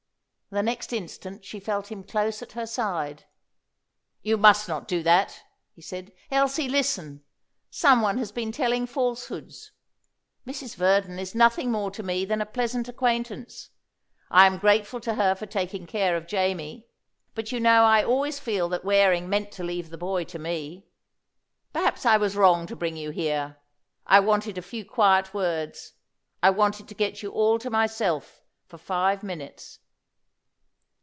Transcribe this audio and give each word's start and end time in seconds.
The 0.53 0.61
next 0.61 0.91
instant 0.91 1.45
she 1.45 1.61
felt 1.61 1.89
him 1.89 2.03
close 2.03 2.41
at 2.41 2.51
her 2.51 2.65
side. 2.67 3.23
"You 4.21 4.35
must 4.35 4.67
not 4.67 4.85
do 4.85 5.01
that," 5.01 5.43
he 5.71 5.81
said. 5.81 6.11
"Elsie, 6.29 6.67
listen! 6.67 7.23
Some 7.69 8.01
one 8.01 8.17
has 8.17 8.33
been 8.33 8.51
telling 8.51 8.85
falsehoods. 8.85 9.71
Mrs. 10.45 10.75
Verdon 10.75 11.19
is 11.19 11.33
nothing 11.33 11.71
more 11.71 11.89
to 11.91 12.03
me 12.03 12.25
than 12.25 12.41
a 12.41 12.45
pleasant 12.45 12.89
acquaintance. 12.89 13.69
I 14.29 14.45
am 14.45 14.57
grateful 14.57 14.99
to 14.99 15.13
her 15.15 15.35
for 15.35 15.45
taking 15.45 15.87
care 15.87 16.17
of 16.17 16.27
Jamie; 16.27 16.85
but 17.33 17.53
you 17.53 17.61
know 17.61 17.85
I 17.85 18.03
always 18.03 18.37
feel 18.37 18.67
that 18.67 18.83
Waring 18.83 19.29
meant 19.29 19.53
to 19.53 19.63
leave 19.63 19.89
the 19.89 19.97
boy 19.97 20.25
to 20.25 20.37
me. 20.37 20.85
Perhaps 21.71 22.05
I 22.05 22.17
was 22.17 22.35
wrong 22.35 22.67
to 22.67 22.75
bring 22.75 22.97
you 22.97 23.11
here; 23.11 23.55
I 24.05 24.19
wanted 24.19 24.57
a 24.57 24.61
few 24.61 24.83
quiet 24.83 25.33
words 25.33 25.93
I 26.43 26.49
wanted 26.49 26.89
to 26.89 26.93
get 26.93 27.23
you 27.23 27.31
all 27.31 27.57
to 27.59 27.69
myself 27.69 28.41
for 28.67 28.77
five 28.77 29.23
minutes." 29.23 29.79